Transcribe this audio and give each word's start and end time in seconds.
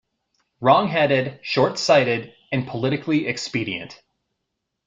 Wrongheaded, 0.61 1.41
shortsighted, 1.43 2.33
and 2.51 2.67
politically 2.67 3.27
expedient. 3.27 4.01